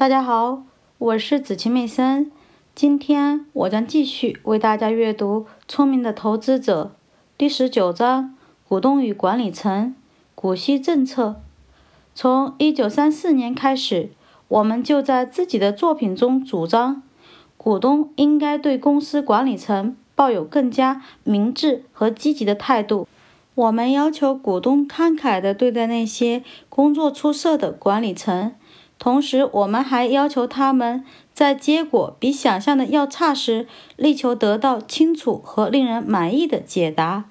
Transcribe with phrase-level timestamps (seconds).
[0.00, 0.62] 大家好，
[0.96, 2.32] 我是子晴妹森。
[2.74, 6.92] 今天我将继续为大家阅读《聪明的投资者》
[7.36, 8.34] 第十九章：
[8.66, 9.94] 股东与管理层
[10.34, 11.42] 股息政策。
[12.14, 14.08] 从一九三四年开始，
[14.48, 17.02] 我们就在自己的作品中主张，
[17.58, 23.06] 股东应该对公司管理层抱有更加明智和积极的态度。
[23.54, 28.54] 我们要求股东慷慨地对待那些工作出色的管理层。
[29.00, 37.24] 同时，我们还要求他们在结果比想象的要差时，力求得到清楚和令人满意的解答，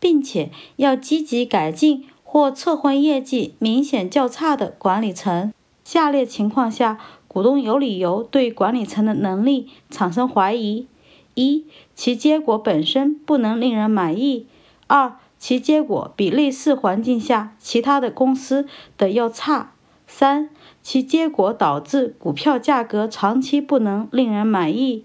[0.00, 5.54] 并且要积极改进或撤换业绩明显较差的管理层。
[5.84, 10.88] 下列情况下，股东有理由对管理层的能力产生怀疑：
[11.34, 14.46] 一、其结果本身不能令人满意；
[14.88, 18.66] 二、其结果比类似环境下其他的公司
[18.98, 19.74] 的要差；
[20.08, 20.50] 三。
[20.82, 25.04] 其结果导致股票价格长期不能令人满意。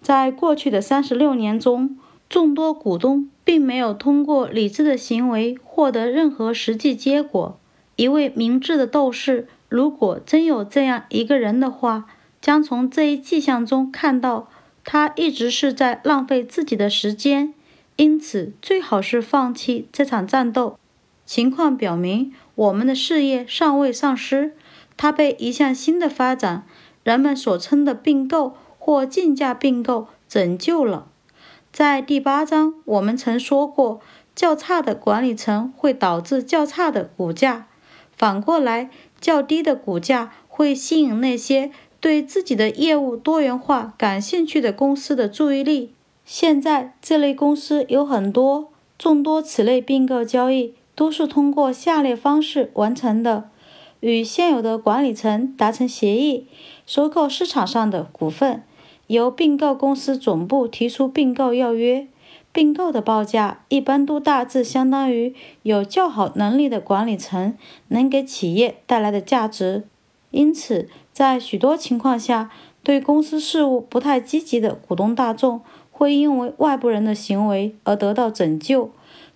[0.00, 7.58] 在过去的三十六年中，众多股东并没有通过理智的行为获得任何实际结果。
[7.96, 12.06] 一位明智的斗士，如果真有这样一个人的话，
[12.40, 14.48] 将从这一迹象中看到
[14.82, 17.54] 他一直是在浪费自己的时间。
[17.96, 20.78] 因此，最好是放弃这场战斗。
[21.26, 24.56] 情况表明，我们的事业尚未丧失。
[24.96, 26.66] 它被一项新的发展，
[27.02, 31.06] 人们所称的并购或竞价并购拯救了。
[31.72, 34.00] 在第八章，我们曾说过，
[34.34, 37.66] 较差的管理层会导致较差的股价，
[38.16, 45.94] 反过来，较低的股价会吸引那些对自己的业务多元化感兴趣的公司的注意力。
[46.24, 53.48] 现在，这类公司有很多，众多此类并购交易都是通过下列方式完成的。
[54.02, 56.48] 与现有的管理层达成协议，
[56.84, 58.64] 收购市场上的股份，
[59.06, 62.08] 由并购公司总部提出并购要约。
[62.52, 67.56] 并购的报价一般都大致相当于有较好能力的管理层
[67.88, 69.84] 能给企业带来的价值。
[70.32, 72.50] 因此，在许多情况下，
[72.82, 75.62] 对公司事务不太积极的股东大众
[75.92, 78.90] 会因为外部人的行为而得到拯救。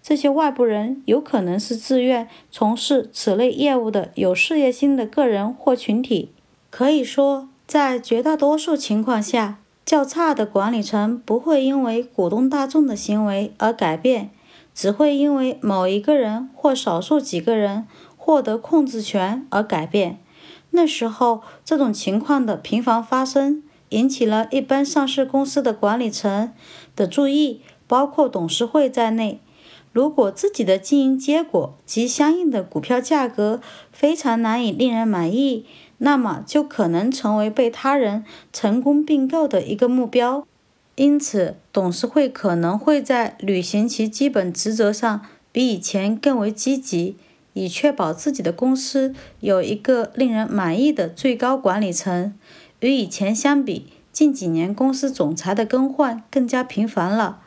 [0.08, 6.30] 这些外部人有可能是自愿从事此类业务的有事业心的个人或群体。
[6.70, 14.30] 可以说，在绝大多数情况下，较差的管理层不会因为股东大众的行为而改变，
[14.72, 17.84] 只会因为某一个人或少数几个人
[18.16, 20.20] 获得控制权而改变。
[20.70, 26.52] 那时候，这种情况的频繁发生，引起了一般上市公司的管理层
[26.94, 29.40] 的注意，包括董事会在内。
[29.96, 35.64] 如果自己的经营结果及相应的股票价格非常难以令人满意，
[35.96, 40.46] 那么就可能成为被他人成功并购的一个目标。
[40.96, 47.16] 因此，董事会可能会在履行其基本职责上比以前更为积极，
[47.54, 52.34] 以确保自己的公司有一个令人满意的最高管理层。
[52.80, 57.40] 与以前相比，近几年公司总裁的更换更加频繁了。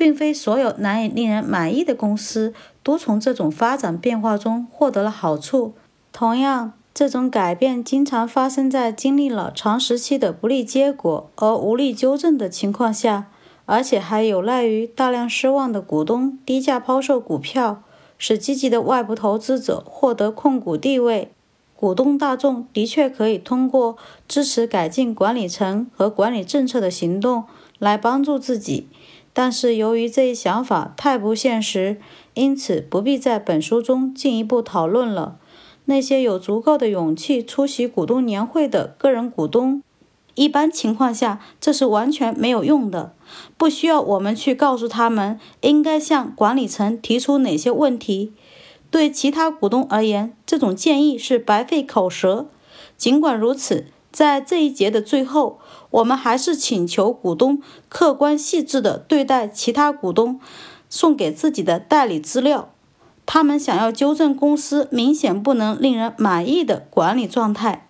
[0.00, 5.74] 并非所有难以令人满意的公司都从这种发展变化中获得了好处。
[6.10, 13.26] 同样，这种改变经常发生在经历了长时期的不利结果而无力纠正的情况下，
[13.66, 17.82] 而且还有赖于大量失望的股东低价抛售股票，
[18.16, 21.30] 使积极的外部投资者获得控股地位。
[21.76, 27.44] 股东大众的确可以通过支持改进管理层和管理政策的行动
[27.78, 28.86] 来帮助自己。
[29.32, 32.00] 但是由于这一想法太不现实，
[32.34, 35.38] 因此不必在本书中进一步讨论了。
[35.84, 39.82] 那些有足够的勇气出席股东年会的个人股东，
[40.34, 43.14] 一般情况下这是完全没有用的。
[43.56, 48.32] 不需要我们去告诉他们应该向管理层提出哪些问题。
[48.90, 52.48] 对其他股东而言，这种建议是白费口舌。
[52.96, 53.86] 尽管如此。
[54.12, 55.60] 在这一节的最后，
[55.90, 60.40] 我们还是请求股东客观细致地对待其他股东
[60.88, 62.70] 送给自己的代理资料。
[63.24, 67.88] 他们想要纠正公司明显不能令人满意的管理状态。